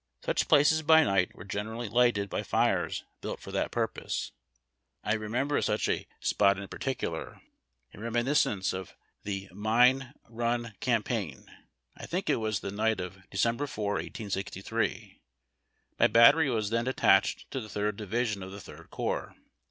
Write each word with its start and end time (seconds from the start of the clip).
Such 0.25 0.47
places 0.47 0.81
by 0.81 1.03
night 1.03 1.35
were 1.35 1.43
generally 1.43 1.87
lighted 1.87 2.27
by 2.27 2.41
fires 2.41 3.05
built 3.21 3.39
for 3.39 3.51
that 3.51 3.69
purpose. 3.69 4.31
I 5.03 5.13
remember 5.13 5.61
such 5.61 5.87
a 5.87 6.07
spot 6.19 6.57
in 6.57 6.67
particular— 6.69 7.23
a 7.23 7.29
THE 7.29 7.37
FLANKERS. 7.99 8.03
reminiscence 8.05 8.73
of 8.73 8.95
the 9.21 9.47
Mine 9.53 10.15
Run 10.27 10.73
Campaign; 10.79 11.45
I 11.95 12.07
think 12.07 12.31
it 12.31 12.37
was 12.37 12.61
the 12.61 12.71
night 12.71 12.99
of 12.99 13.17
Dec. 13.31 13.69
4, 13.69 13.85
1863. 13.91 15.21
My 15.99 16.07
battery 16.07 16.49
was 16.49 16.71
then 16.71 16.87
attached 16.87 17.51
to 17.51 17.61
the 17.61 17.69
Third 17.69 17.95
Division 17.95 18.41
of 18.41 18.51
the 18.51 18.57
Tliird 18.57 18.89
Corps. 18.89 19.35